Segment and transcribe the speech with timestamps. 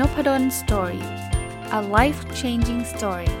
[0.00, 1.04] Nopadol Story
[1.78, 3.32] a life changing story ส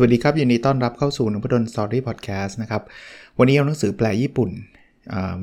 [0.00, 2.82] วัสดีครับ ยินดีต้อนรับเข้าสู่ Nopadol Story พอดแคสต์นะครับ
[3.38, 4.50] วันนี้เอาหนังสือแปลญี่ปุ่น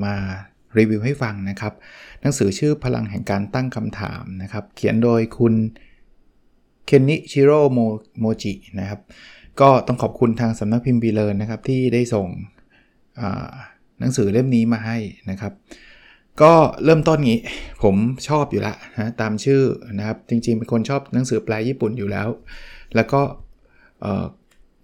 [0.04, 0.16] มา
[0.78, 1.74] รีวิวให้ฟังนะครับ
[2.22, 5.56] หนังสือชื่อพลังแห่งการตั้งคำถามนะครับ เขียนโดยคุณ
[6.90, 7.60] เคนนิชิโร่
[8.20, 9.00] โมจินะครับ
[9.62, 12.28] ก็ต้องขอบคุณทางสำนักพิมพ์บีเลนนะครับที่ได้ส่ง
[14.00, 14.98] หนังสือเล่มนี้มาให้
[15.32, 15.54] นะครับ
[16.42, 17.38] ก็เริ่มต้นนี้
[17.84, 17.96] ผม
[18.28, 19.62] ชอบอยู่ละนะตามชื่อ
[19.98, 22.28] นะครับจริงๆเป็นคนชอบหนังสือแปลญี่ปุ่นอยู่แล้ว
[22.96, 23.22] แล้วก็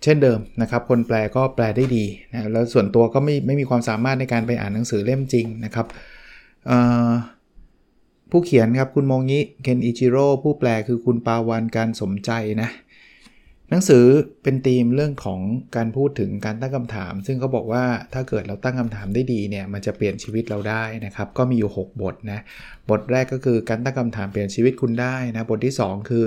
[0.04, 5.88] เช่นเดิมนะครับ คนแปลก็แปลได้ดีนะแล้วส่วนตัวก็ไม่ไม่มีความสามารถในการไปอ่านหนังสือเล่มจริงนะครับ
[8.30, 12.70] ผู้เขียนครับคุณมงิเคนอิจิโร่ผู้แปลคือคุณปาวันการสมใจนะ
[13.74, 14.06] หนังสือ
[14.44, 15.42] เป็นธีมเรื่องของ
[15.76, 22.40] การพูดถึงการตั้งคำถาม ซึ่งเขาบอกว่าถ้าเกิดเราตั้งคำถามได้ดีเนี่ยมันจะเปลี่ยนชีวิตเราได้นะครับ ก็มีอยู่ 6 บทนะ
[22.90, 26.26] บทแรกก็คือการตั้งคำถามเปลี่ยนชีวิตคุณได้นะ บทที่ 2 คือ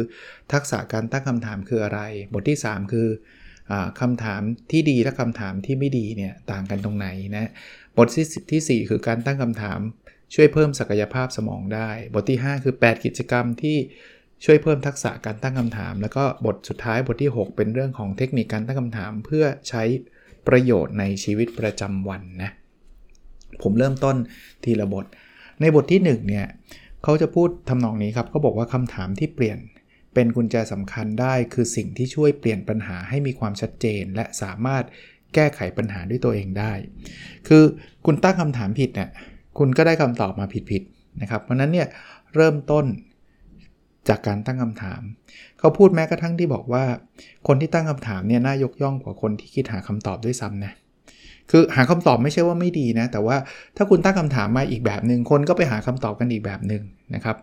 [0.53, 2.01] ทักษะการตั้งคำถามคืออะไร
[2.35, 3.09] บทที่ 3 คือ
[4.01, 7.51] คำถามที่ดีและคำถามที่ไม่ดีเนี่ยต่างกันตรงไหนนะ
[7.99, 8.09] บท
[8.51, 9.81] ที่4คือการตั้งคำถาม
[10.35, 13.79] ช่วยเพิ่มศักยภาพสมองได้ บทที่ 5 คือ 8 กิจกรรมที่
[14.45, 19.83] ช่วยเพิ่มทักษะการตั้งคำถาม แล้วก็บทสุดท้ายบทที่ 6 เป็นเรื่องของเทคนิคการตั้งคำถาม เพื่อใช้
[20.49, 22.51] ประโยชน์ในชีวิตประจำวันนะ
[23.63, 24.17] ผมเริ่มต้น
[24.65, 25.07] ทีละบท
[25.61, 26.47] ในบทที่1เนี่ย
[27.05, 29.59] เขาจะพูดทำนองนี้ครับเขาบอกว่าคำถามที่เปลี่ยน
[30.15, 34.85] เป็นกุญแจสำคัญได้ คือสิ่งที่ช่วยเปลี่ยนปัญหาให้มีความชัดเจน และสามารถ
[35.35, 36.73] แก้ไขปัญหาด้วยตัวเองได้
[37.49, 37.65] คือ
[38.07, 39.11] คุณตั้งคำถามผิดเนี่ย
[39.59, 41.89] คุณก็ได้คำตอบมาผิดๆนะครับเพราะนั้นเนี่ย
[42.35, 42.85] เริ่มต้น
[44.09, 45.01] จากการตั้งคำถาม
[45.59, 46.85] เขาพูดแม้กระทั่งที่บอกว่า
[47.47, 50.73] คนที่ตั้งคำถามเนี่ยน่ายกย่องกว่าคนที่คิดหาคำตอบด้วยซ้ำนะ
[51.51, 53.37] คือหาคำตอบไม่ใช่ว่าไม่ดีนะ แต่ว่า
[53.77, 56.83] ถ้าคุณตั้งคำถามมาอีกแบบหนึ่งคนก็ไปหาคำตอบกันอีกแบบหนึ่ง
[57.15, 57.37] นะครับ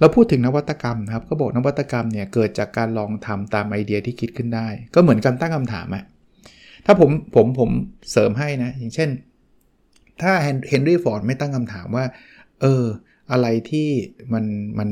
[0.00, 6.04] เราพูดถึงนวัตกรรมครับก็บอกนวัตกรรมเนี่ยเกิดจากการลองทำตามไอเดียที่คิดขึ้นได้ ก็เหมือนการตั้งคำถามอะ
[6.86, 7.70] ถ้าผมผมผม
[8.12, 9.10] เสริมให้นะ อย่างเช่น
[10.22, 10.32] ถ้า
[10.68, 12.04] เฮนรี่ฟอร์ดไม่ตั้งคำถามว่า
[12.60, 12.84] เออ
[13.32, 13.88] อะไรที่
[14.32, 14.44] มัน
[14.78, 14.88] มัน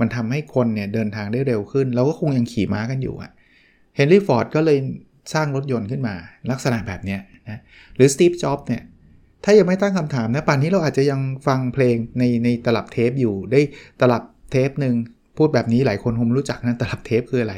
[0.00, 3.30] มันทำให้คนเนี่ยเดินทางได้เร็วขึ้น เราก็คงยังขี่ม้ากันอยู่อะ
[3.96, 4.78] เฮนรี่ฟอร์ดก็เลย
[5.34, 6.14] สร้างรถยนต์ขึ้นมา
[6.50, 7.58] ลักษณะแบบเนี้ยนะ
[7.96, 8.82] หรือสตีฟจ็อบเนี่ย
[9.44, 13.60] ถ้ายังไม่ตั้งคำถามนะป่านนี้เราอาจจะยังฟังเพลงในในตลับเทปอยู่ได้
[14.00, 14.94] ตลับเทปหนึ่ง
[15.36, 17.54] พูดแบบนี้หลายคนคงรู้จักนะตลับเทปคืออะไร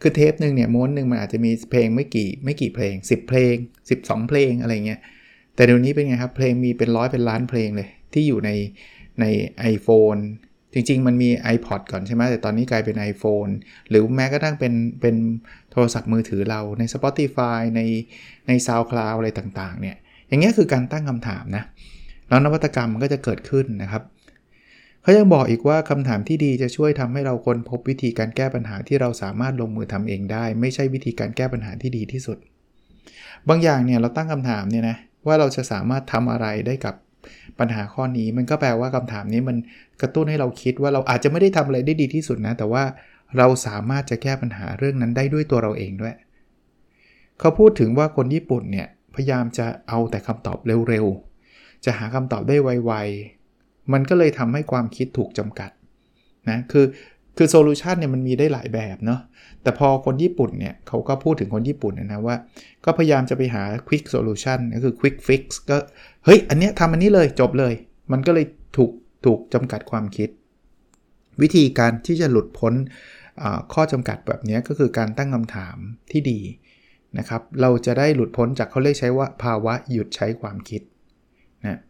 [0.00, 3.54] คือเทปหนึ่งเนี่ยม้วนหนึ่งมันอาจจะมีเพลงไม่กี่ไม่กี่เพลง 10 เพลง
[3.92, 5.00] 12 เพลงอะไรเงี้ย
[5.54, 8.50] แต่เดี๋ยวนี้เป็นไงครับ เพลงมีเป็นร้อยเป็นล้านเพลงเลย ที่อยู่ใน
[9.20, 9.24] ใน
[9.74, 10.20] iPhone
[10.76, 13.52] จริง ๆ มันมี iPod ก่อนใช่ไหมแต่ตอนนี้กลายเป็น iPhone
[13.90, 15.16] หรือแม้กระทั่งเป็นเป็น
[15.72, 17.80] โทรศัพท์มือถือเราใน Spotify ใน
[18.46, 19.96] ใน SoundCloud อะไรต่าง ๆ เนี่ย
[20.28, 21.64] อย่างเงี้ยคือการตั้งคำถามนะ
[22.28, 24.02] แล้วนวัตกรรมมันก็จะเกิดขึ้นนะครับ
[25.02, 32.38] เขายังบอกอีกว่าคำถามที่ดีจะช่วยทำให้เราค้นพบวิธีการแก้ปัญหาที่เราสามารถลงมือทำเองได้ ไม่ใช่วิธีการแก้ปัญหาที่ดีที่สุด
[33.48, 36.94] บางอย่างเนี่ยเราตั้งคำถามเนี่ยนะว่าเราจะสามารถทำอะไรได้กับ
[37.58, 39.56] ปัญหาข้อนี้มันก็แปลว่าคำถามนี้มัน
[40.00, 42.84] กระตุ้นให้เราคิดว่าเราอาจจะไม่ได้ทำอะไรได้ดีที่สุดนะ แต่ว่า
[43.36, 46.14] เราสามารถจะแก้ปัญหาเรื่องนั้นได้ด้วยตัวเราเองด้วย
[47.40, 55.70] เขาพูดถึงว่าคนญี่ปุ่นเนี่ยพยายามจะเอาแต่คำตอบเร็วๆ จะหาคำตอบได้ไวๆ มันก็เลยทำให้ความคิดถูกจำกัด
[56.50, 56.84] นะ คือ
[57.36, 59.20] คือโซลูชันเนี่ยมันมีได้หลายแบบเนาะ
[59.62, 62.36] แต่พอคนญี่ปุ่นเนี่ยเขาก็พูดถึงคนญี่ปุ่นนะว่า
[62.84, 65.76] ก็พยายามจะไปหา quick solution ก็คือ quick fix ก็
[66.24, 67.74] เฮ้ย อันเนี้ยทำอันนี้เลยจบเลย
[68.12, 68.46] มันก็เลย
[68.76, 68.90] ถูก
[69.24, 70.28] ถูกจำกัดความคิด
[71.42, 72.74] วิธีการที่จะหลุดพ้น
[73.72, 75.76] ข้อจำกัดแบบนี้ก็คือการตั้งคำถาม
[76.12, 76.40] ที่ดี
[77.18, 80.82] นะครับ เราจะได้หลุดพ้นจากเขาเรียกใช้ว่าภาวะหยุดใช้ความคิด
[81.66, 81.80] นะ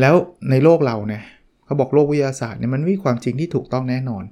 [0.00, 0.14] แล้ว
[0.50, 1.22] ในโลกเราเนี่ย
[1.64, 4.24] เขาบอกโลกวิทยาศาสตร์เนี่ยมันมีความจริงที่ถูกต้องแน่นอน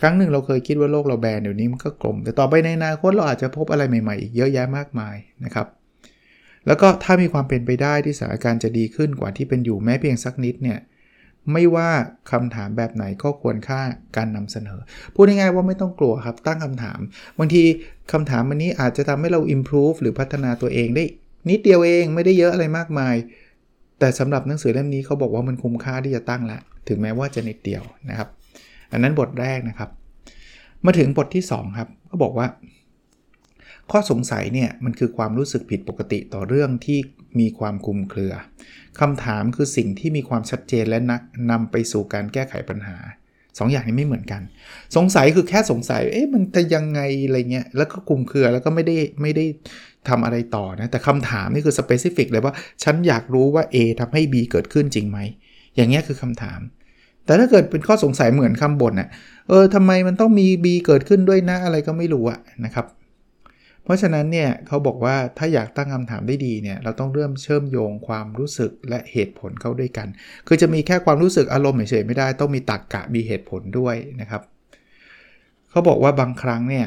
[0.00, 5.66] ครั้งหนึ่งเราเคยคิดว่าโลกเราแบนเดี๋ยวนี้มันก็กลม แต่ต่อไปในอนาคตเราอาจจะพบอะไรใหม่ๆอีกเยอะแยะมากมายนะครับ
[6.66, 10.78] แล้วก็ถ้ามีความเป็นไปได้ที่สถานการณ์จะดีขึ้นกว่าที่เป็นอยู่แม้เพียงสักนิดเนี่ย
[11.52, 11.90] ไม่ว่า
[12.30, 13.80] คำถามแบบไหนก็ควรค่า
[14.16, 14.78] การนำเสนอ
[15.14, 17.00] พูดง่ายๆว่าไม่ต้องกลัวครับ ตั้งคำถาม
[17.38, 17.62] บางที
[18.12, 21.04] คำถามวันนี้อาจจะทำให้เรา improve หรือพัฒนาตัวเองได้
[21.50, 23.14] นิดเดียวเองไม่ได้เยอะอะไรมากมาย
[23.98, 26.58] แต่สำหรับหนังสือเล่มนี้เขาบอกว่ามันคุ้มค่าที่จะตั้งละ
[26.88, 28.28] ถึงแม้ว่าจะนิดเดียวนะครับ
[28.92, 29.90] อันนั้นบทแรกนะครับ
[30.84, 32.46] มาถึงบทที่ 2 ครับ ก็บอกว่า
[33.90, 36.98] ข้อสงสัยเนี่ยมันคือความรู้สึกผิดปกติต่อเรื่องที่
[37.40, 38.32] มีความคุมเครือ
[39.00, 42.96] คำถามคือสิ่งที่มีความชัดเจนและนักนำไปสู่การแก้ไขปัญหา
[43.32, 44.42] 2ออย่างนี้ไม่เหมือนกัน
[44.96, 49.44] สงสัยคือแค่สงสัย เอ๊ะมันจะยังไงอะไรเงี้ย แล้วก็กลุ่มเครือแล้วก็ไม่ได้ไม่ได้
[50.08, 55.18] ทำอะไรต่อนะ แต่คำถามนี่คือสเปซิฟิกเลยว่า ฉันอยากรู้ว่า A ทำให้ B เกิดขึ้นจริงไหม
[55.76, 56.60] อย่างเงี้ยคือคำถาม
[57.26, 59.08] แต่ถ้าเกิดเป็นข้อสงสัยเหมือนคำบ่นอะ
[59.48, 62.86] เออทำไมมันต้องมี B เกิดขึ้นด้วยนะอะไรก็ไม่รู้อะนะครับ
[63.84, 70.08] เพราะฉะนั้นเนี่ยเขาบอกว่าถ้าอยากตั้งคำถามได้ดีเนี่ยเราต้องเริ่มเชื่อมโยงความรู้สึกและเหตุผลเข้าด้วยกัน
[70.46, 74.42] คือจะมีแค่ความรู้สึกอารมณ์เฉยๆไม่ได้ ต้องมีตรกกะมีเหตุผลด้วยนะครับ
[75.70, 76.86] เขาบอกว่าบางครั้งเนี่ย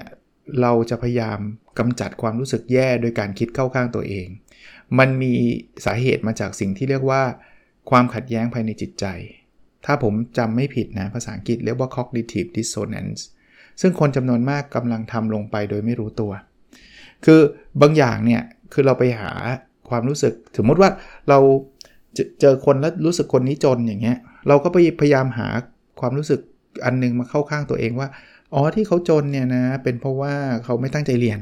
[0.61, 1.39] เราจะพยายาม
[1.79, 4.27] กำจัดความรู้สึกแย่โดยการคิดเข้าข้างตัวเอง
[4.99, 5.33] มันมี
[5.85, 7.21] สาเหตุมาจากสิ่งที่เรียกว่า
[7.89, 9.05] ความขัดแย้งภายในจิตใจ
[9.85, 13.21] ถ้าผมจำไม่ผิดนะภาษาอังกฤษเรียกว่า cognitive dissonance
[13.81, 16.31] ซึ่งคนจำนวนมากกำลังทำลงไปโดยไม่รู้ตัว
[17.25, 17.39] คือ
[17.81, 18.41] บางอย่างเนี่ย
[18.73, 19.31] คือเราไปหา
[19.89, 20.89] ความรู้สึก สมมติว่า
[21.29, 21.39] เรา
[22.41, 24.17] เจอคนแล้วรู้สึกคนนี้จนอย่างเงี้ย
[24.47, 25.47] เราก็ไปพยายามหา
[25.99, 26.39] ความรู้สึก
[26.85, 28.07] อันนึงมาเข้าข้างตัวเองว่า
[28.53, 30.33] อ๋อที่เขาจนเนี่ยนะ เป็นเพราะว่า
[30.63, 31.39] เขาไม่ตั้งใจเรียน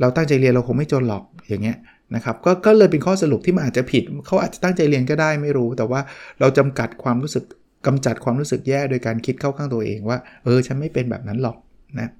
[0.00, 1.76] เราตั้งใจเรียนเราคงไม่จนหรอกอย่างเงี้ย
[2.14, 6.00] นะครับกก็เลยเป็นข้อสรุปที่มันอาจจะผิด เขาอาจจะตั้งใจเรียนก็ได้ไม่รู้ แต่ว่า
[6.40, 7.44] เราจำกัดความรู้สึก
[7.86, 11.56] กำจัดความรู้สึกแย่โดยการคิดเข้าข้างตัวเองว่า เออ ฉันไม่เป็นแบบนั้นหรอก
[12.00, 12.10] นะ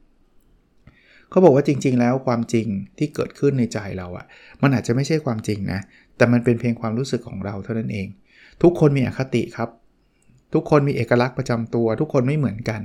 [1.31, 2.67] เขาบอกว่าจริง ๆ แล้วความจริง
[2.99, 4.26] ที่เกิดขึ้นในใจเราอะ่ะ
[4.62, 5.81] มันอาจจะไม่ใช่ความจริงนะ
[6.17, 8.06] แต่มันเป็นเพียงความรู้สึกของเราเท่านั้นเอง
[8.62, 9.69] ทุกคนมีอคติครับ
[10.55, 12.81] ทุกคนมีเอกลักษณ์ประจำตัว ทุกคนไม่เหมือนกัน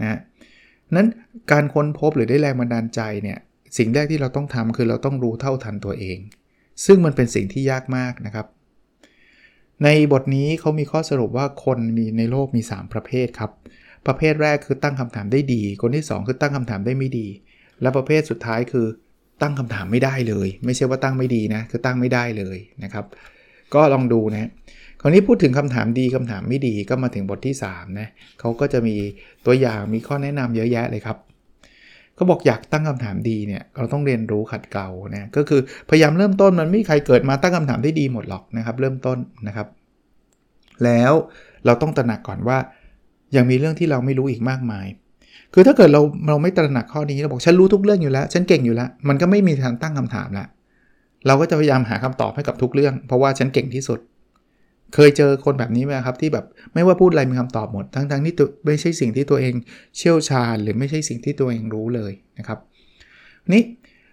[0.00, 0.18] นะ
[0.96, 1.06] นั้น
[1.52, 3.38] การค้นพบหรือได้แรงบันดาลใจเนี่ย
[3.78, 6.18] สิ่งแรกที่เราต้องทำคือเราต้องรู้เท่าทันตัวเอง
[6.84, 8.46] ซึ่งมันเป็นสิ่งที่ยากมากนะครับ
[9.84, 13.50] ในบทนี้เขามีข้อสรุปว่าคนมีในโลกมี 3 ประเภทครับ
[14.06, 17.26] ประเภทแรกคือตั้งคำถามได้ดี คนที่ 2 คือตั้งคำถามได้ไม่ดี
[17.82, 18.86] และประเภทสุดท้ายคือ
[19.42, 23.04] ตั้งคำถามไม่ได้เลย ไม่ใช่ว่าตั้งไม่ดีนะคือตั้งไม่ได้เลยนะครับ
[23.74, 24.50] ก็ลองดูนะ
[25.00, 28.08] คราวนี้พูดถึงคำถามดีคำถามไม่ดีก็มาถึงบทที่3นะ
[28.40, 28.96] เขาก็จะมี
[29.46, 31.18] ตัวอย่างมีข้อแนะนำเยอะแยะเลยครับ
[32.18, 35.60] เขาบอกอยากตั้งคำถามดีเนี่ยเราต้องเรียนรู้ขัดเกลานะก็คือ
[35.90, 39.66] พยายามเริ่มต้นมันไม่มีใครเกิดมาตั้งคำถามได้ดีหมดหรอกนะครับ เริ่มต้นนะครับ
[40.84, 41.12] แล้ว
[41.66, 42.58] เราต้องตระหนักก่อนว่า
[43.36, 44.86] ยังมีเรื่องที่เราไม่รู้อีกมากมาย
[45.54, 50.46] คือถ้าเกิดเราเราไม่ตระหนักข้อนี้เราบอกฉันรู้ทุกเรื่องอยู่แล้ว ฉันเก่งอยู่แล้ว มันก็ไม่มีทางตั้งคำถามละ
[51.26, 53.98] เราก็จะพยายามหาคำตอบให้กับทุกเรื่อง เพราะว่าฉันเก่งที่สุด
[54.94, 58.34] เคยเจอคนแบบนี้ไหมครับที่แบบไม่ว่าพูดอะไรมีคำตอบหมด ทั้งๆที่
[58.66, 59.54] ไม่ใช่สิ่งที่ตัวเอง
[59.96, 62.58] เชี่ยวชาญ หรือไม่ใช่สิ่งที่ตัวเองรู้เลยนะครับ
[63.52, 63.62] นี่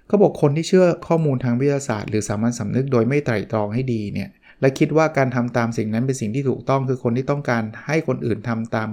[0.08, 4.30] เขาบอกคนที่เชื่อข้อมูลทางวิทยาศาสตร์ หรือสามัญสำนึกโดยไม่ไตร่ตรองให้ดีเนี่ย
[4.62, 8.90] และคิดว่าการทำตามสิ่งนั้นเป็นสิ่งที่ถูกต้องคือคนที่ต้องการให้คนอื่นทำตาม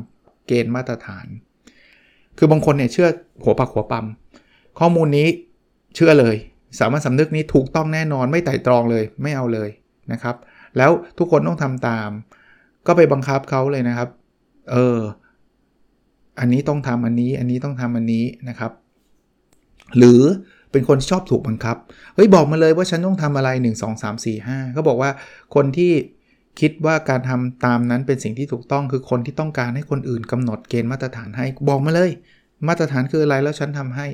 [0.46, 1.26] เกณฑ์มาตรฐาน
[2.38, 3.08] คือบางคนเนี่ยเชื่อ
[3.44, 4.06] หัวปักหัวปั๊ม
[4.78, 5.28] ข้อมูลนี้
[5.94, 6.36] เชื่อเลย
[6.78, 9.68] สามัญสำนึกนี้ถูกต้องแน่นอนไม่ไต่ตรองเลยไม่เอาเลย
[10.12, 10.36] นะครับ
[10.76, 12.10] แล้วทุกคนต้องทำตาม
[12.86, 14.08] ก็ไปบังคับเขาเลยนะครับ
[14.72, 14.98] เออ
[16.38, 18.72] อันนี้ต้องทำอันนี้ อันนี้ต้องทำอันนี้นะครับ
[19.98, 20.22] หรือ
[20.72, 21.76] เป็นคนชอบถูกบังคับ
[22.14, 25.10] เฮ้ยบอกมาเลยว่าฉันต้องทำอะไร 1 2 3 4 5เขาบอกว่า
[25.54, 25.92] คนที่
[26.60, 32.10] คิดว่าการทำตามนั้นเป็นสิ่งที่ถูกต้องคือคนที่ต้องการให้คนอื่นกำหนดเกณฑ์มาตรฐานให้ บอกมาเลย
[32.68, 34.06] มาตรฐานคืออะไรแล้วฉันทำให้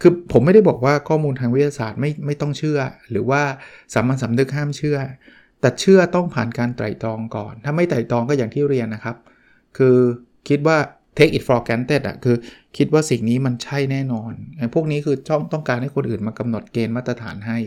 [0.00, 2.78] คือผมไม่ได้บอกว่าข้อมูลทางวิทยาศาสตร์ไม่ไม่ต้องเชื่อ
[3.10, 3.42] หรือว่า
[3.94, 4.98] สามัญสำนึกห้ามเชื่อ
[5.62, 9.16] แต่เชื่อต้องผ่านการไตร่ตรองก่อน ถ้าไม่ไตร่ตรองก็อย่างที่เรียนนะครับ
[9.76, 9.96] คือ
[10.48, 10.76] คิดว่า
[11.18, 12.36] take it for granted อะคือ
[12.76, 17.58] คิดว่าสิ่งนี้มันใช่แน่นอนไอ้พวกนี้คือจ้องต้องการให้คนอื่นมากำหนดเกณฑ์มาตรฐานให้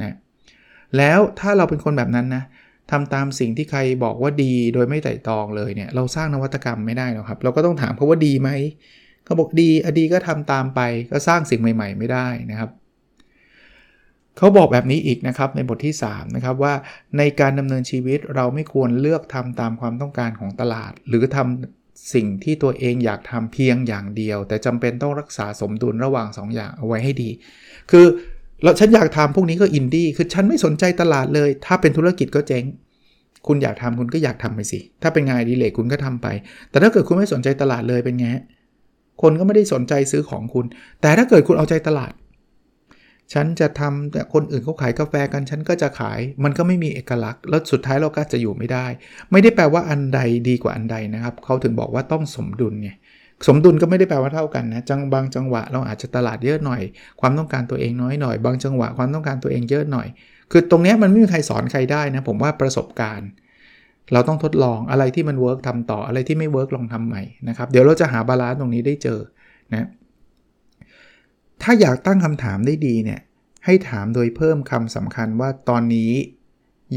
[0.00, 0.16] นะ
[0.96, 2.44] แล้วถ้าเราเป็นคนแบบนั้นนะ
[2.90, 8.50] ทำตามสิ่งที่ใครบอกว่าดีโดยไม่ไต่ตองเลยเนี่ย เราสร้างนวัตกรรมไม่ได้หรอกครับ เราก็ต้องถามเขาว่าดีไหม
[9.24, 12.70] เขาบอกดีอดีก็ทำตามไปก็สร้างสิ่งใหม่ ๆ ไม่ได้นะครับ
[14.38, 16.74] เขาบอกแบบนี้อีกนะครับในบทที่3นะครับว่า
[17.18, 27.30] ในการดำเนินชีวิตเราไม่ควรเลือกทำตามความต้องการของตลาด หรือทำสิ่งที่ตัวเองอยากทำเพียงอย่างเดียว แต่จำเป็นต้องรักษาสมดุลระหว่าง 2ออย่างเอาไว้ให้ดี
[27.90, 28.06] คือ
[28.62, 32.64] เราฉันอยากทำพวกนี้ก็อินดี้คือฉันไม่สนใจตลาดเลย ถ้าเป็นธุรกิจก็เจ๊ง
[33.46, 36.26] คุณอยากทำคุณก็อยากทำไปสิ ถ้าเป็นงานดีเลยคุณก็ทำไป
[36.70, 38.26] แต่ถ้าเกิดคุณไม่สนใจตลาดเลยเป็นไง
[39.22, 40.64] คนก็ไม่ได้สนใจซื้อของคุณ
[41.00, 42.12] แต่ถ้าเกิดคุณเอาใจตลาด
[43.32, 48.86] ฉันจะทำแต่คนอื่นเขาขายกาแฟกันฉันก็จะขาย มันก็ไม่มีเอกลักษณ์ แล้วสุดท้ายเราก็จะอยู่ไม่ได้
[49.32, 52.90] ไม่ได้แปลว่าอันใดดีกว่าอันใดนะครับเขาถึงบอกว่าต้องสมดุลไง
[53.46, 56.82] สมดุลก็ไม่ได้แปลว่าเท่ากันนะจังบางจังหวะเราอาจจะตลาดเยอะหน่อย
[57.20, 60.08] ความต้องการตัวเองน้อยหน่อย บางจังหวะความต้องการตัวเองเยอะหน่อย
[60.50, 63.28] คือตรงนี้มันไม่มีใครสอนใครได้นะผมว่าประสบการณ์
[64.12, 69.20] เราต้องทดลองอะไรที่มัน work ทำต่ออะไรที่ไม่ work ลองทำใหม่นะครับเดี๋ยวเราจะหา balance ตรงนี้ได้เจอ
[69.72, 69.88] นะ
[71.62, 73.20] ถ้าอยากตั้งคำถามได้ดีเนี่ย
[73.64, 76.10] ให้ถามโดยเพิ่มคำสำคัญว่าตอนนี้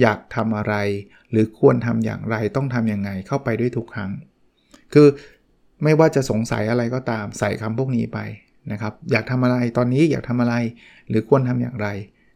[0.02, 0.76] อยากทำอะไร
[1.32, 4.12] หรือควรทำอย่างไรต้องทำยังไงเข้าไปด้วยทุกครั้ง
[4.94, 5.08] คือ
[5.84, 8.20] ไม่ว่าจะสงสัยอะไรก็ตามใส่คำพวกนี้ไป
[8.72, 10.56] นะครับ อยากทำอะไรตอนนี้อยากทำอะไร
[11.10, 11.88] หรือควรทำอย่างไร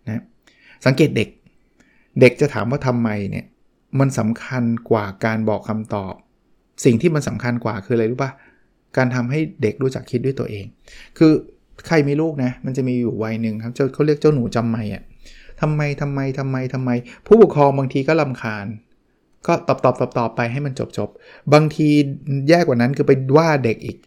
[0.05, 0.23] นะ
[0.85, 1.29] สังเกตเด็ก
[2.19, 3.45] เด็กจะถามว่าทำไมเนี่ย
[3.99, 6.13] มันสำคัญกว่าการบอกคำตอบ
[6.85, 8.31] สิ่งที่มันสำคัญกว่าคืออะไรรู้ปะ
[8.97, 10.65] การทำให้เด็กรู้จักคิดด้วยตัวเอง
[11.17, 11.33] คือ
[11.87, 15.03] ใครมีลูกนะ มันจะมีอยู่วัยหนึ่งครับเขาเรียกเจ้าหนูจำไม่อะ
[15.61, 16.89] ทำไมทำไมทำไมทำไม
[17.25, 18.65] ผู้ปกครองบางทีก็ลำคาญ
[19.47, 21.09] ก็ตอบตอบตอบตอบไปให้มันจบจบ
[21.53, 21.89] บางที
[22.49, 23.97] แย่กว่านั้นคือไปว่าเด็กอีก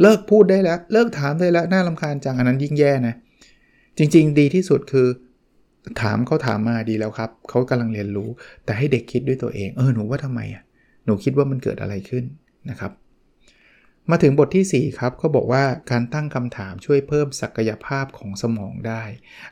[0.00, 3.14] เลิกพูดได้แล้ว เลิกถามได้แล้วน่าลำคาญจังอันนั้นยิ่งแย่นะ
[3.98, 5.08] จริง ๆ ดีที่สุดคือ
[6.00, 8.28] ถามเขาถามมาดีแล้วครับเขากำลังเรียนรู้
[8.64, 10.62] แต่ให้เด็กคิดด้วยตัวเอง เออหนูว่าทำไมอะ
[11.04, 12.24] หนูคิดว่ามันเกิดอะไรขึ้น
[12.70, 12.92] นะครับ
[14.10, 19.02] มาถึงบทที่ 4 ครับเขาบอกว่าการตั้งคำถามช่วยเพิ่มศักยภาพของสมองได้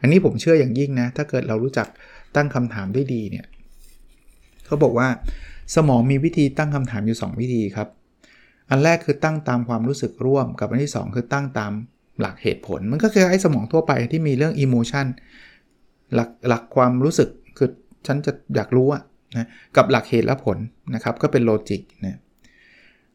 [0.00, 1.88] อันนี้ผมเชื่ออย่างยิ่งนะ ถ้าเกิดเรารู้จัก
[2.36, 3.46] ตั้งคำถามได้ดีเนี่ย
[4.66, 5.08] เขาบอกว่า
[5.76, 7.88] สมองมีวิธีตั้งคำถามอยู่ 2 วิธีครับ
[8.70, 11.72] อันแรกคือตั้งตามความรู้สึกร่วม กับอันที่ 2 คือตั้งตาม
[12.20, 15.06] หลักเหตุผล มันก็คือไอ้สมองทั่วไปที่มีเรื่อง emotion
[16.14, 17.28] หลักหลักความรู้สึก
[17.58, 17.68] คือ
[18.06, 19.02] ฉันจะอยากรู้อะ
[19.36, 20.58] นะกับหลักเหตุและผล
[20.94, 22.18] นะครับก็เป็นโลจิกนะ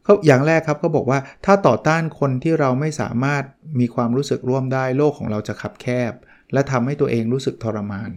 [0.06, 3.42] เขาอย่างแรกครับเขาบอกว่าถ้าต่อต้านคนที่เราไม่สามารถ
[3.80, 6.12] มีความรู้สึกร่วมได้โลกของเราจะขับแคบ
[6.52, 8.10] และทำให้ตัวเองรู้สึกทรมาน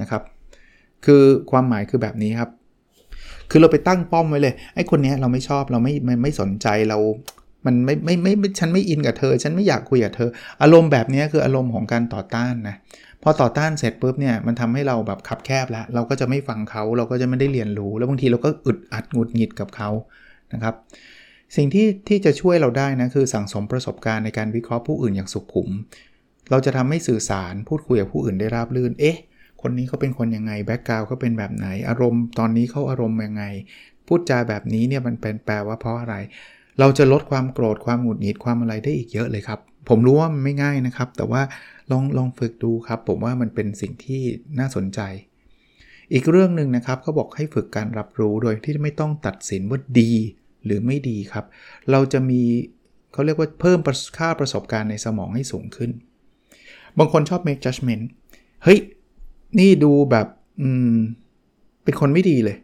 [0.00, 0.22] นะครับ
[1.06, 2.50] คือความหมายคือแบบนี้ครับ
[3.50, 6.98] คือเราไปตั้งป้อมไว้เลยไอ้คนนี้เราไม่ชอบเราไม่ไม่ไม่สนใจเรา
[7.66, 10.30] มันไม่ไม่ไม่ฉันไม่อินกับเธอ ฉันไม่อยากคุยกับเธอ
[10.62, 12.76] อารมณ์แบบนี้คืออารมณ์ของการต่อต้านนะ
[13.22, 19.90] พอต่อต้านเสร็จปุ๊บเนี่ยมันทำให้เราแบบขับแคบแล้ว เราก็จะไม่ฟังเขาเราก็จะไม่ได้เรียนรู้ แล้วบางทีเราก็อึดอัดหงุดหงิดกับเขา
[20.52, 20.74] นะครับ
[21.56, 25.70] สิ่งที่ที่จะช่วยเราได้นะคือสั่งสมประสบการณ์ในการวิเคราะห์ผู้อื่นอย่างสุขุม
[26.50, 29.18] เราจะทำให้สื่อสารพูดคุยกับผู้อื่นได้ราบรื่น เอ๊ะ
[29.62, 33.44] คนนี้เขาเป็นคนยังไง แบ็กกราวเขาเป็นแบบไหน อารมณ์ตอนนี้เขาอารมณ์ยังไง
[34.06, 36.14] พูดจาแบบนี้เนี่ยมันเป็นแปลว่าเพราะอะไร
[36.80, 41.42] เราจะลดความโกรธความหงุดหงิดความอะไรได้อีกเยอะเลยครับ ผมรู้ว่ามันไม่ง่ายนะครับ แต่ว่า
[41.90, 44.22] ลองลองฝึกดูครับ ผมว่ามันเป็นสิ่งที่
[44.58, 45.00] น่าสนใจ
[46.12, 50.12] อีกเรื่องหนึ่งนะครับเขาบอกให้ฝึกการรับรู้โดยที่ไม่ต้องตัดสินว่าดี
[50.64, 51.44] หรือไม่ดีครับ
[51.90, 52.42] เราจะมี
[53.12, 53.78] เขาเรียกว่าเพิ่ม
[54.18, 55.90] ค่าประสบการณ์ในสมองให้สูงขึ้น
[56.98, 58.04] บางคนชอบ make judgment
[58.64, 58.78] เฮ้ย
[59.58, 60.26] นี่ดูแบบ
[60.62, 60.96] อืม
[61.84, 62.56] เป็นคนไม่ดีเลย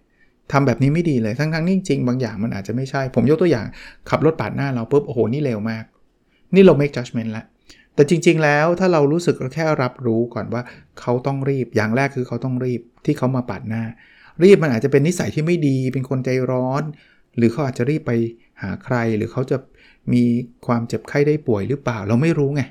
[0.52, 3.66] ทำแบบนี้ไม่ดีเลยทั้งๆนี่จริงบางอย่างมันอาจจะไม่ใช่ ผมยกตัวอย่าง
[4.11, 5.85] ขับรถปาดหน้าเราปุ๊บโอ้โหนี่เร็วมาก
[6.54, 7.45] นี่เรา make judgment แล้ว
[7.95, 10.62] แต่จริง ๆ แล้วถ้าเรารู้สึกแค่รับรู้ก่อนว่า
[11.00, 13.83] เขาต้องรีบอย่างแรกคือเขาต้องรีบที่เขามาปาดหน้า
[14.42, 16.83] รีบมันอาจจะเป็นนิสัยที่ไม่ดี เป็นคนใจร้อน
[17.37, 18.13] หรือเขาอาจจะรีบไป
[18.63, 19.57] หาใคร หรือเขาจะ
[20.13, 20.23] มี
[20.67, 22.63] ความเจ็บไข้ได้ป่วยหรือเปล่าเราไม่รู้ไง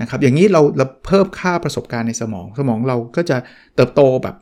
[0.00, 3.36] นะครับอย่างนี้เราเราเพิ่มค่าประสบการณ์ในสมอง สมองเราก็จะ
[3.76, 4.36] เติบโตแบบ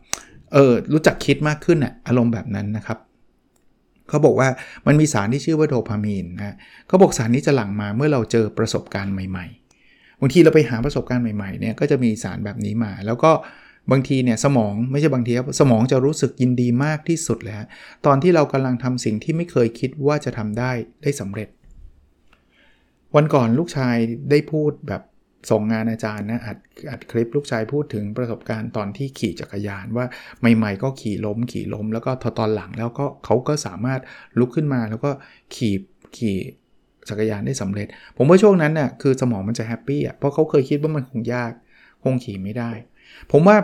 [0.53, 2.99] เออรู้จักคิดมากขึ้นอะอารมณ์แบบนั้นนะครับ
[4.09, 4.49] เขาบอกว่า
[4.87, 9.47] มันมีสารที่ชื่อว่าโดพามีนนะเขาบอกสารนี้จะหลั่งมาเมื่อเราเจอประสบการณ์ใหม่
[9.85, 13.33] ๆบางทีเราไปหาประสบการณ์ใหม่ๆเนี่ยก็จะมีสารแบบนี้มา แล้วก็
[13.91, 17.55] บางทีเนี่ยสมองไม่ใช่บางทีครับสมองจะรู้สึกยินดีมากที่สุดเลย
[18.07, 20.71] ตอนที่เรากำลังทำสิ่งที่ไม่เคยคิดว่าจะทำได้
[21.03, 21.49] ได้สำเร็จ
[23.17, 23.97] วันก่อนลูกชาย
[24.31, 25.03] ได้พูดแบบ
[25.51, 26.59] ส่งงานอาจารย์นะอัด
[26.91, 30.07] อัดคลิปลูกชายพูดถึงประสบการณ์ตอนที่ขี่จักรยานว่า
[30.57, 34.01] ใหม่ๆก็ขี่ล้ม ขี่ล้ม แล้วก็ทตอนหลังแล้วก็เขาก็สามารถ
[34.39, 35.11] ลุกขึ้นมาแล้วก็
[35.55, 35.75] ขี่
[36.17, 36.37] ขี่
[37.09, 37.87] จักรยานได้สำเร็จ
[38.17, 41.53] ผมว่าช่วงนั้นน่ะคือสมองมันจะแฮปปี้อะเพราะเขาเคยคิดว่ามันคงยาก
[42.05, 42.71] คงขี่ไม่ได้
[43.33, 43.57] ผมว่า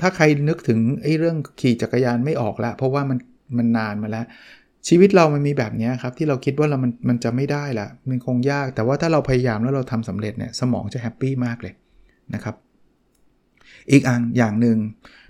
[0.00, 3.18] ถ้าใครนึกถึงไอ้เรื่องขี่จักรยานไม่ออกละเพราะว่ามัน
[3.58, 4.26] มันนานมาแล้ว
[4.88, 11.74] ชีวิตเรามันมีแบบนี้ครับ ที่เราคิดว่าเรามันมันจะไม่ได้ละมันคงยาก แต่ว่าถ้าเราพยายามแล้วเราทำสำเร็จเนี่ยสมองจะแฮปปี้มากเลย
[12.34, 12.54] นะครับ
[13.90, 14.78] อีกอันอย่างหนึ่ง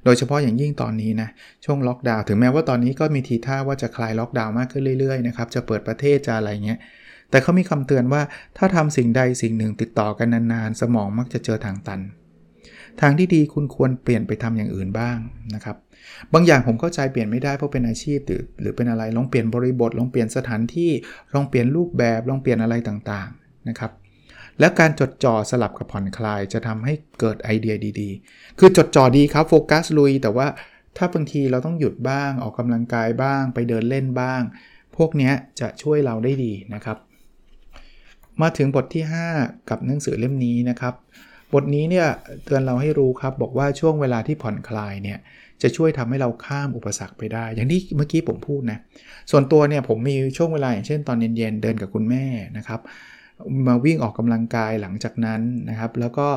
[0.04, 1.28] โดยเฉพาะอย่างยิ่งตอนนี้นะ
[1.64, 6.78] ช่วงล็อกดาวน์ถึงแม้ว่าตอนนี้ก็มีทีท่าว่าจะคลายล็อกดาวน์มากขึ้นเรื่อยๆนะครับจะเปิดประเทศจะอะไรเงี้ย
[7.30, 8.22] แต่เขามีคำเตือนว่า
[8.58, 12.00] ถ้าทำสิ่งใดสิ่งหนึ่งติดต่อกันนานๆ สมองมักจะเจอทางตัน
[13.00, 15.16] ทางที่ดีคุณควรเปลี่ยนไปทำอย่างอื่นบ้าง
[15.54, 15.76] นะครับ
[16.32, 20.90] บางอย่างผมเข้าใจเปลี่ยนไม่ได้เพราะเป็นอาชีพหรือหรือเป็นอะไรลองเปลี่ยนบริบทลองเปลี่ยนสถานที่
[21.34, 23.92] ลองเปลี่ยนรูปแบบลองเปลี่ยนอะไรต่างๆนะครับ
[24.60, 30.46] แล้วการจดจ่อสลับกับผ่อนคลายจะทำให้เกิดไอเดียดีๆ คือจดจ่อดีครับโฟกัสลุย แต่ว่า
[30.96, 34.42] ถ้าบางทีเราต้องหยุดบ้างออกกำลังกายบ้าง ไปเดินเล่นบ้าง
[34.96, 36.98] พวกนี้จะช่วยเราได้ดีนะครับ
[38.42, 39.04] มาถึงบทที่
[39.36, 40.94] 5 กับหนังสือเล่มนี้นะครับ
[41.54, 42.06] บทนี้เนี่ย
[42.44, 45.18] เตือนเราให้รู้ครับบอกว่าช่วงเวลาที่ผ่อนคลายเนี่ย
[45.62, 48.78] จะช่วยทำให้เราข้ามอุปสรรคไปได้ อย่างที่เมื่อกี้ผมพูดนะ
[49.30, 52.24] ส่วนตัวเนี่ยผมมีช่วงเวลาอย่างเช่นตอนเย็นๆเดินกับคุณแม่
[52.56, 52.80] นะครับ
[53.66, 56.28] มาวิ่งออกกำลังกายหลังจากนั้นนะครับ แล้วก็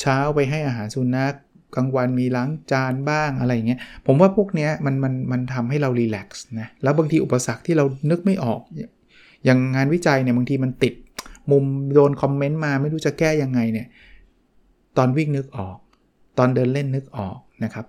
[0.00, 1.34] เช้าไปให้อาหารสุนัข
[1.76, 8.60] กลางวันมีล้างจานบ้างอะไรเงี้ย ผมว่าพวกเนี้ยมันมันมันทำให้เรารีแลกซ์นะ แล้วบางทีอุปสรรคที่เรานึกไม่ออก
[9.44, 10.94] อย่างงานวิจัยเนี่ยบางทีมันติด
[11.50, 13.86] มุมโดนคอมเมนต์มาไม่รู้จะแก้ยังไงเนี่ย
[14.96, 15.76] ตอนวิ่งนึกออก
[16.38, 17.86] ตอนเดินเล่นนึกออกนะครับ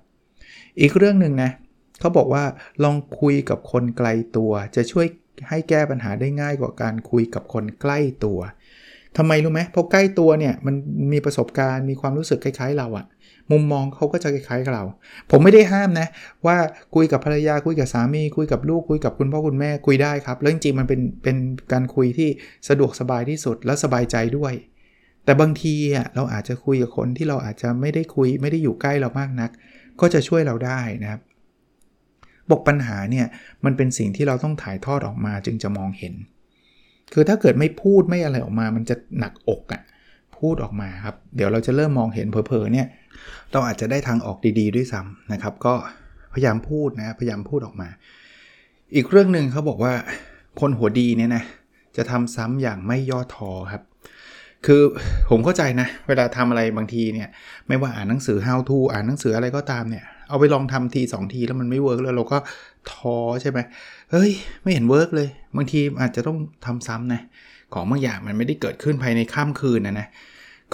[0.79, 1.51] อีกเรื่องหนึ่งนะ
[2.00, 2.43] เขาบอกว่า
[2.83, 4.07] ลองคุยกับคนไกล
[4.38, 5.05] ตัว จะช่วย
[5.50, 8.39] ให้แก้ปัญหาได้ง่ายกว่าการคุยกับคนใกล้ตัว
[9.17, 10.75] ทำไมรู้ไหมเพราะใกล้ตัวเนี่ยมัน
[11.13, 13.05] มีประสบการณ์มีความรู้สึกคล้ายๆ เราอะ
[13.51, 14.85] มุมมองเขาก็จะคล้ายๆกับเรา
[15.31, 16.07] ผมไม่ได้ห้ามนะ
[16.45, 16.57] ว่า
[16.95, 21.38] คุยกับภรรยาคุยกับสามี คุยกับลูกคุยกับคุณพ่อคุณแม่คุยได้ครับแล้วจริงๆมันเป็นเป็น
[21.71, 22.29] การคุยที่
[22.69, 24.53] สะดวกสบายที่สุดและสบายใจด้วย
[25.25, 29.51] แต่บางทีอะเราอาจจะคุยกับคนที่เราอาจจะไม่ได้คุยไม่ได้อยู่ใกล้เรามากนัก
[30.01, 31.22] ก็จะช่วยเราได้นะครับ
[32.50, 33.25] บอกปัญหาเนี่ย
[33.65, 36.13] มันเป็นสิ่งที่เราต้องถ่ายทอดออกมาจึงจะมองเห็น
[37.13, 39.82] คือถ้าเกิดไม่พูดไม่อะไรออกมา มันจะหนักอกอะ่ะ
[40.38, 42.88] พูดออกมาครับเดี๋ยวเราจะเริ่มมองเห็นเพอๆเนี่ย
[43.51, 45.74] เราอาจจะได้ทางออกดีๆด้วยซ้ำนะครับ ก็
[46.34, 47.89] พยายามพูดนะพยายามพูดออกมา
[48.96, 49.94] อีกเรื่องหนึ่งเขาบอกว่า
[50.60, 51.44] คนหัวดีเนี่ยนะ
[51.98, 53.84] จะทำซ้ำอย่างไม่ย่อท้อครับ
[54.65, 54.81] คือ
[55.29, 57.29] ผมเข้าใจนะ เวลาทำอะไรบางทีเนี่ย
[57.67, 62.38] ไม่ว่าอ่านหนังสือ how to อ่านหนังสืออะไรก็ตามเนี่ย เอาไปลองทำทีสองทีแล้วมันไม่ work แล้วเราก็
[62.91, 63.60] ท้อใช่ไหม
[64.12, 64.31] เฮ้ย
[64.63, 67.22] ไม่เห็น work เลย บางทีอาจจะต้องทำซ้ำนะ
[67.74, 70.07] ของบางอย่างมันไม่ได้เกิดขึ้นภายในข้ามคืนนะนะ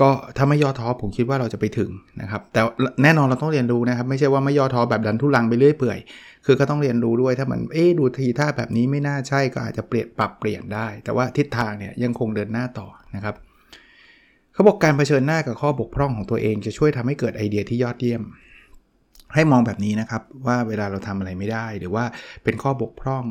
[0.02, 1.90] ก็ถ้าไม่ย่อท้อผมคิดว่าเราจะไปถึง
[2.22, 2.62] นะครับ แต่
[3.04, 6.00] แน่นอนเราต้องเรียนรู้นะครับ ไม่ใช่ว่าไม่ย่อท้อแบบดันทุรังไปเรื่อยเปื่อย
[6.46, 13.36] คือก็ต้องเรียนรู้ด้วยถ้ามันเอ๊ดูทีท่าแบบนี้ไม่น่าใช่ก็อาจจะเปลี่ยนปรับเปลี่ยนได้ แต่ว่าทิศทางเนี่ยยังคงเดินหน้าต่อนะครับ
[14.54, 18.22] เขาบอกการเผชิญหน้ากับข้อบกพร่องของตัวเองจะช่วยทำให้เกิดไอเดียที่ยอดเยี่ยม
[19.36, 22.06] ให้มองแบบนี้นะครับว่าเวลาเราทำอะไรไม่ได้หรือว่า
[22.44, 23.26] เป็นข้อบกพร่อง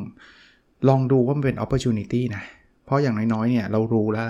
[0.89, 2.43] ลองดูว่ามันเป็น opportunity นะ
[2.85, 4.25] เพราะอย่างน้อยๆเนี่ยเรารู้แล้ว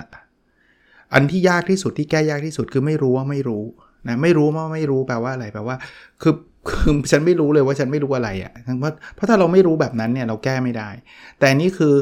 [1.14, 3.64] อันที่ยากที่สุดที่แก้ยากที่สุดคือไม่รู้ว่าไม่รู้
[4.08, 5.76] นะไม่รู้ว่าไม่รู้แปลว่าอะไรแปลว่า
[6.22, 6.34] คือ
[6.68, 10.88] คือฉันไม่รู้เลยว่าฉันไม่รู้อะไรอะ่ะเพราะเพราะถ้าเราไม่รู้แบบนั้นเนี่ยเราแก้ไม่ได้
[11.38, 11.94] แต่นนี้คือ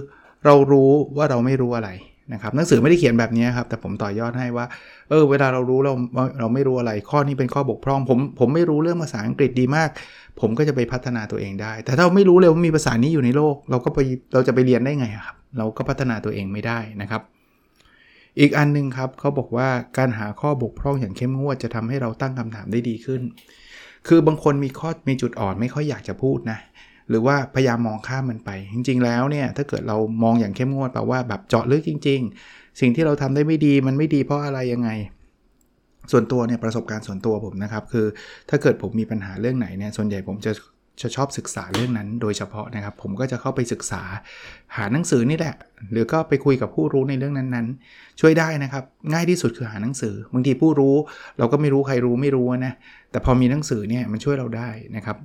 [0.47, 1.90] เรารู้ว่าเราไม่รู้อะไร
[2.32, 4.66] นะครับหนังสือไม่ได้เขียนแบบนี้ครับแต่ผมต่อยอดให้ว่า
[5.08, 5.95] เออเวลาเรารู้เรา
[6.38, 9.88] เราไม่รู้อะไรข้อนี้เป็นข้อบกพร่อง ผมผมไม่รู้เรื่องภาษาอังกฤษดีมาก
[10.40, 13.99] ผมก็จะไปพัฒนาตัวเองได้ แต่ถ้าไม่รู้เลยว่ามีภาษานี้อยู่ในโลก เราก็ไป
[14.34, 17.23] เราจะไปเรียนได้ไงครับเราก็พัฒนาตัวเองไม่ได้นะครับ
[18.40, 23.23] อีกอันนึงครับเขาบอกว่าการหาข้อบกพร่องอย่างเข้มงวดจะทำให้เราตั้งคำถามได้ดีขึ้น
[24.08, 26.58] คือบางคนมีข้อมีจุดอ่อนไม่ค่อยอยากจะพูดนะ
[27.10, 32.20] หรือว่าพยายามมองข้ามมันไป จริง ๆ แล้วเนี่ยถ้าเกิดเรามองอย่างเข้มงวดแปลว่าแบบเจาะลึกจริง
[32.50, 34.90] ๆ สิ่งที่เราทำได้ไม่ดีมันไม่ดีเพราะอะไรยังไง
[36.12, 38.06] ส่วนตัวเนี่ยประสบการณ์ส่วนตัวผมนะครับ คือ
[38.49, 40.52] ถ้าเกิดผมมีปัญหาเรื่องไหนเนี่ยส่วนใหญ่ผมจะ
[41.02, 44.02] จะชอบศึกษาเรื่องนั้นโดยเฉพาะนะครับ ผมก็จะเข้าไปศึกษา
[44.76, 45.54] หาหนังสือนี่แหละ
[45.92, 50.96] หรือก็ไปคุยกับผู้รู้ในเรื่องนั้นๆ ช่วยได้นะครับ ง่ายที่สุดคือหาหนังสือบางทีผู้รู้
[51.38, 52.73] เราก็ไม่รู้ใครรู้ไม่รู้นะ
[53.10, 55.16] แต่พอมีหนังสือเนี่ยมันช่วยเราได้นะครับ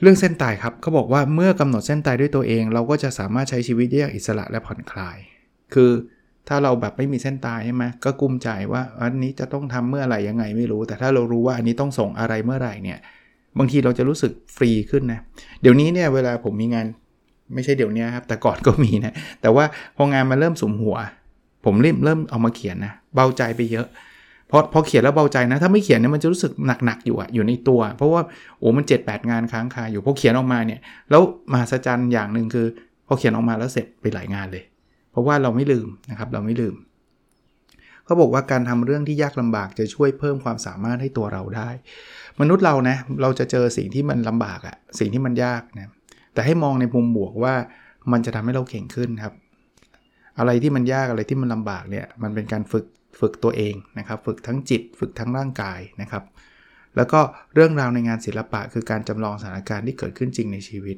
[0.00, 5.18] เรื่องเส้นตายครับเขาบอกว่าเมื่อกำหนดเส้นตายด้วยตัวเอง เราก็จะสามารถใช้ชีวิตได้อย่างอิสระและผ่อนคลาย
[5.74, 5.90] คือ
[6.48, 12.98] ถ้าเราแบบไม่มีเส้นตายใช่ไหมก็กุ้มใจว่าอันนี้จะต้องทำเมื่อไหร่ยังไงไม่รู้ แต่ถ้าเรารู้ว่าอันนี้ต้องส่งอะไรเมื่อไหร่เนี่ย
[13.58, 15.20] บางทีเราจะรู้สึกฟรีขึ้นนะ
[15.62, 16.86] เดี๋ยวนี้เนี่ยเวลาผมมีงาน
[17.54, 19.64] ไม่ใช่เดี๋ยวนี้ครับ แต่ก่อนก็มีนะ แต่ว่า
[19.96, 20.96] พองานมาเริ่มสมหัว
[21.64, 23.86] ผมเริ่มเริ่มเอามาเขียนนะ เบาใจไปเยอะ
[24.50, 26.52] พอพอเขียนแล้วเบาใจนะ ถ้าไม่เขียนเนี่ยมันจะรู้สึก
[26.84, 28.22] หนักๆอยู่อะอยู่ในตัว เพราะว่า
[28.58, 32.66] โอ้มัน 7 8 งานค้างคาอยู่พอเขียนออกมาเนี่ยแล้วมหัศจรรย์อย่างหนึ่งคือ
[33.06, 34.64] พอเขียนออกมาแล้วเสร็จไปหลายงานเลย
[35.10, 36.74] เพราะว่าเราไม่ลืมนะครับเราไม่ลืม
[38.04, 41.68] เขาบอกว่าการทำเรื่องที่ยากลำบากจะช่วยเพิ่มความสามารถให้ตัวเราได้
[42.40, 45.90] มนุษย์เรานะเราจะเจอสิ่งที่มันลำบากอะสิ่งที่มันยากนะ
[46.34, 47.54] แต่ให้มองในมุมบวกว่า
[48.12, 49.34] มันจะทำให้เราเก่งขึ้นครับ
[50.38, 52.84] อะไรที่มันยากอะไรที่มันลำบากเนี่ยมันเป็นการฝึก
[53.20, 56.24] ฝึกตัวเองนะครับ ฝึกทั้งจิต ฝึกทั้งร่างกายนะครับ
[56.96, 57.20] แล้วก็
[57.54, 60.96] เรื่องราวในงานศิลปะ คือการจำลองสถานการณ์ที่เกิดขึ้นจริงในชีวิต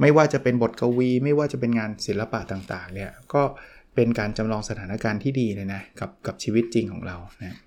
[0.00, 3.42] ไม่ว่าจะเป็นบทกวี ไม่ว่าจะเป็นงานศิลปะต่างๆเนี่ยก็
[3.94, 7.58] เป็นการจำลองสถานการณ์ที่ดีเลยนะกับกับชีวิตจริงของเรานะ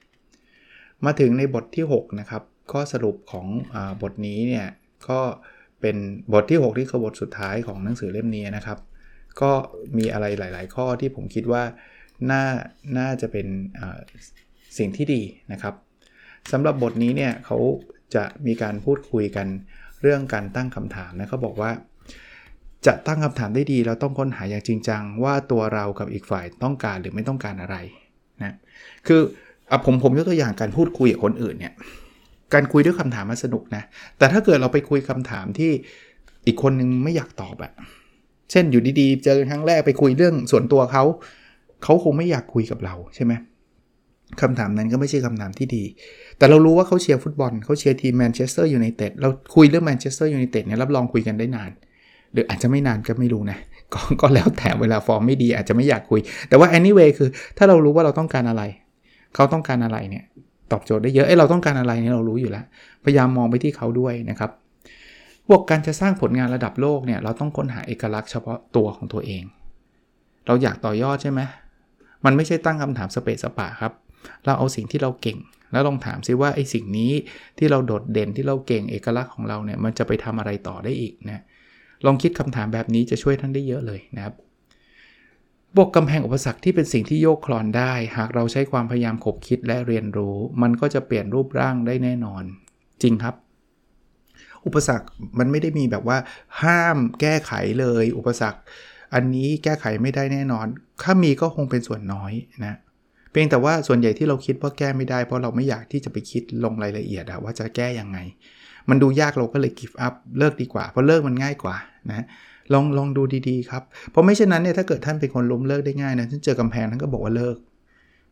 [1.05, 4.67] มาถึงในบทที่6นะครับข้อสรุปของอบทนี้เนี่ย
[5.09, 5.19] ก็
[5.81, 5.95] เป็น
[6.33, 8.79] บทที่ 6 ที่คือบทสุดท้ายของหนังสือเล่มนี้นะครับ
[9.41, 9.51] ก็
[9.97, 11.63] มีอะไรหลาย ๆ ข้อที่ผมคิดว่า
[12.31, 12.43] น่า
[12.97, 13.47] น่าจะเป็น
[14.77, 15.73] สิ่งที่ดีนะครับ
[16.51, 17.57] สำหรับบทนี้เนี่ยเขา
[18.15, 19.47] จะมีการพูดคุยกัน
[20.01, 21.71] เรื่องการตั้งคำถามนะเขาบอกว่า
[22.85, 27.75] จะตั้งคำถามได้ดีเราต้องค้นหาอย่างจริงจังว่าตัวเรากับอีกฝ่ายต้องการหรือไม่ต้องการอะไร
[28.43, 28.55] นะ
[29.07, 29.21] คือ
[29.69, 31.73] อผมผมยกตัวอย่างการพูดคุยกับคนอื่นเนี่ย
[32.53, 33.83] การคุยด้วยคำถามมันสนุกนะ
[34.17, 35.71] แต่ถ้าเกิดเราไปคุยคำถามที่
[36.45, 37.71] อีกคนนึงไม่อยากตอบอะ
[38.51, 41.03] เช่นอยู่ดีๆ เจอครั้งแรกไปคุยเรื่องส่วนตัวเขา
[41.83, 43.33] เขาคงไม่อยากคุยกับเราใช่ไหม
[44.41, 45.83] คำถามนั้นก็ไม่ใช่คำถามที่ดี
[46.37, 51.71] แต่เรารู้ว่าเขาเชียร์ฟุตบอลเขาเชียร์ทีมแมนเชสเตอร์ยูไนเต็ดเราคุยเรื่องแมนเชสเตอร์ยูไนเต็ดเนี่ยรับรองคุยกันได้นาน
[52.33, 53.57] หรืออาจจะไม่นานก็ไม่รู้นะ
[53.93, 58.63] กก็แล้วแต่เวลาฟอร์มไม่ดีอาจจะไม่อยากคุย แต่ว่า anyway คือ ถ้าเรารู้ว่าเราต้องการอะไร
[59.35, 60.23] เขาต้องการอะไรเนี่ย
[60.71, 62.65] ตอบโจทย์ได้เยอะไอ้เราต้องการอะไรเนี่ยเรารู้อยู่แล้ว
[63.03, 64.51] พยายามมองไปที่เขาด้วยนะครับ
[65.47, 69.43] พวกการจะสร้างผลงานระดับโลกเนี่ยเราต้องค้นหาเอกลักษณ์เฉพาะตัวของตัวเอง
[70.47, 71.41] เราอยากต่อยอดใช่ไหม
[72.25, 73.93] มันไม่ใช่ตั้งคำถามสเปซสปะครับ
[74.45, 75.37] เราเอาสิ่งที่เราเก่ง
[75.71, 77.11] แล้วลองถามซิว่าไอ้สิ่งนี้
[77.57, 81.43] ที่เราโดดเด่นที่เราเก่งเอกลักษณ์ของเราเนี่ยมันจะไปทำอะไรต่อได้อีกนะ
[82.05, 84.35] ลองคิดคำถามแบบนี้จะช่วยท่านได้เยอะเลยนะครับ
[85.75, 92.43] บวกกำแพงอุปสรรคที่เป็นสิ่งที่โยกคลอนได้ หากเราใช้ความพยายามขบคิดและเรียนรู้ มันก็จะเปลี่ยนรูปร่างได้แน่นอน
[93.01, 93.35] จริงครับ
[94.65, 95.07] อุปสรรค
[95.39, 96.17] มันไม่ได้มีแบบว่า
[96.63, 98.59] ห้ามแก้ไขเลย อุปสรรค
[99.15, 100.67] อันนี้แก้ไขไม่ได้แน่นอน
[101.03, 102.33] ถ้ามีก็คงเป็นส่วนน้อย
[102.65, 102.77] นะ
[103.31, 108.17] เพียงแต่ว่าส่วนใหญ่ที่เราคิดว่าแก้ไม่ได้ เพราะเราไม่อยากที่จะไปคิดลงรายละเอียดว่าจะแก้ยังไง
[108.89, 111.75] มันดูยากเราก็เลย give up เลิกดีกว่า เพราะเลิกมันง่ายกว่า
[112.09, 112.25] นะ
[112.73, 117.55] ลองลองดูดีๆครับ เพราะไม่เช่นนั้นเนี่ยถ้าเกิดท่านเป็นคนล้มเลิกได้ง่ายนะท่านเจอกำแพงท่านก็บอกว่าเลิก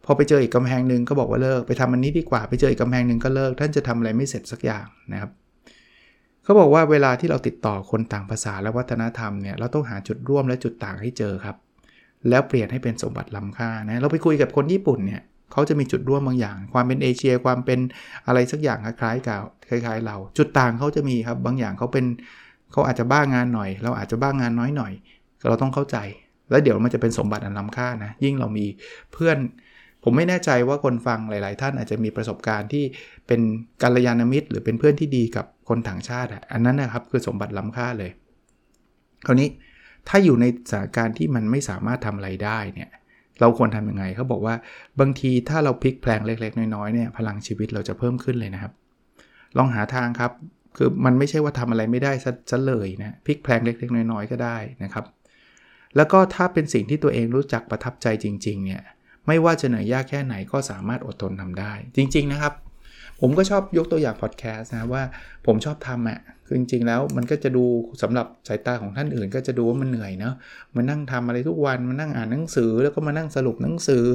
[0.05, 5.31] พอไปเจออีกกำแพงหนึ่งก็บอกว่าเลิก ไปทำอันนี้ดีกว่า ไปเจออีกกำแพงหนึ่งก็เลิก ท่านจะทำอะไรไม่เสร็จสักอย่างนะครับ
[6.43, 11.55] เขาบอกว่าเวลาที่เราติดต่อคนต่างภาษาและวัฒนธรรมเนี่ยเราต้องหาจุดร่วมและจุดต่างให้เจอครับ
[12.29, 17.79] แล้วเปลี่ยนให้เป็นสมบัติล้าค่านะเราไปคุยกับคนญี่ปุ่นเนี่ยเขาจะมีจุดร่วมบางอย่าง ความเป็นเอเชียความเป็น
[18.27, 22.05] อะไรสักอย่างคล้ายๆกับคล้าย ๆ เรา จุดต่างเขาจะมีครับบางอย่างเขาเป็น
[22.71, 24.93] เขาอาจจะบ้างานหน่อย เราอาจจะบ้างงานน้อยหน่อย
[25.47, 25.97] เราต้องเข้าใจ
[26.49, 28.65] แล้วเดี๋ยวมันจะเป็นสมบัติอันล้ำค่านะยิ่งเรามี
[29.13, 29.37] เพื่อน
[30.03, 32.83] ผมไม่แน่ใจว่าคนฟังหลาย ๆ ท่านอาจจะมีประสบการณ์ที่
[33.27, 33.39] เป็น
[33.81, 38.11] กัลยาณมิตร หรือเป็นเพื่อนที่ดีกับ คนต่างชาติอันนั้นนะครับคือสมบัติล้ำค่าเลย
[39.25, 39.49] คราวนี้
[40.07, 42.89] ถ้าอยู่ในสถานการณ์ที่มันไม่สามารถทำอะไรได้เนี่ย
[43.39, 44.55] เราควรทำยังไงเขาบอกว่า
[44.99, 48.73] บางทีถ้าเราพลิกแพลงเล็ก ๆ น้อยๆเนี่ยพลังชีวิตเราจะเพิ่มขึ้นเลยนะครับ
[49.57, 50.31] ลองหาทางครับ
[50.77, 52.11] คือมันไม่ใช่ว่าทำอะไรไม่ได้
[52.51, 55.05] ซะเลยนะพลิกแพลงเล็ก ๆ น้อยๆก็ได้นะครับ
[55.95, 58.81] แล้วก็ถ้าเป็นสิ่งที่ตัวเองรู้จักประทับใจจริง ๆ เนี่ย
[59.27, 62.53] ไม่ว่าจะเหนื่อยยากแค่ไหนก็สามารถอดทนทำได้ จริง ๆ นะครับ
[63.25, 65.03] ผมก็ชอบยกตัวอย่างพอดแคสต์นะว่า
[65.45, 67.65] ผมชอบทำอะคือจริงๆแล้วมันก็จะดู
[68.01, 70.35] สำหรับสายตาของท่านอื่น ก็จะดูว่ามันเหนื่อยเนาะ
[70.75, 74.05] มานั่งทำอะไรทุกวันมานั่งอ่านหนังสือ แล้วก็มานั่งสรุปหนังสือ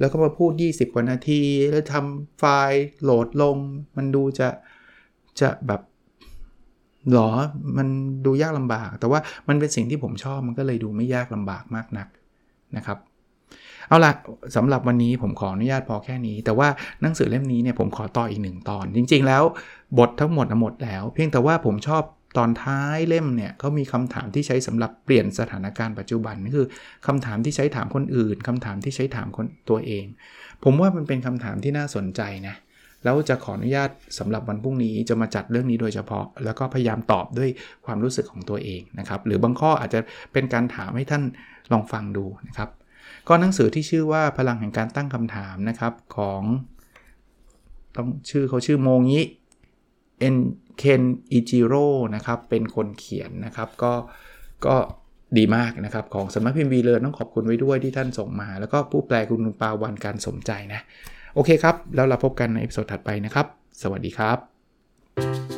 [0.00, 3.56] แล้วก็มาพูด 20 กว่านาที แล้วทำไฟล์โหลดลง
[3.96, 4.48] มันดูจะ
[5.40, 5.80] จะแบบ
[7.12, 7.30] หรอ
[7.78, 7.88] มัน
[8.26, 12.08] ดูยากลำบาก แต่ว่ามันเป็นสิ่งที่ผมชอบมันก็เลยดูไม่ยากลำบากมากนัก
[12.76, 12.98] นะครับ
[13.88, 14.12] เอาละ
[14.56, 16.68] สำหรับวันนี้ผมขออนุญาตพอแค่นี้ แต่ว่า
[17.02, 19.42] หนังสือเล่มนี้เนี่ยผมขอต่ออีกหนึ่งตอน จริง ๆ แล้ว
[19.98, 22.02] บททั้งหมดหมดแล้ว เพียงแต่ว่าผมชอบ
[22.38, 26.66] ตอนท้ายเล่มเนี่ยเขามีคำถามที่ใช้สำหรับเปลี่ยนสถานการณ์ปัจจุบันนี่คือ
[27.06, 30.04] คำถามที่ใช้ถามคนอื่นคำถามที่ใช้ถามคนตัวเอง
[30.64, 32.54] ผมว่ามันเป็นคำถามที่น่าสนใจนะ
[33.04, 37.50] แล้วจะขออนุญาตสำหรับวันพรุ่งนี้จะมาจัดเรื่องนี้โดยเฉพาะ แล้วก็พยายามตอบด้วย
[37.86, 40.00] ความรู้สึกของตัวเองนะครับ หรือบางข้ออาจจะ
[40.32, 41.22] เป็นการถามให้ท่าน
[41.72, 42.68] ลองฟังดูนะครับ
[43.28, 46.42] ก็หนังสือที่ชื่อว่าพลังแห่งการตั้งคำถามนะครับของ
[47.96, 49.20] ต้องชื่อเขาชื่อโมงิ
[50.18, 50.36] เอ็น
[50.78, 53.92] เคนอิจิโร่นะครับเป็นคนเขียนนะครับก็
[54.66, 54.76] ก็
[55.38, 60.80] ดีมากนะครับ ของสำนักพิมพ์วีเลิร์นต้องขอบคุณไว้ด้วยที่ท่านส่งมา แล้วก็ผู้แปลคุณปาวันการสมใจนะ
[61.34, 63.46] โอเคครับ แล้วเราพบกันใน episode ถัดไปนะครับ
[63.82, 65.57] สวัสดีครับ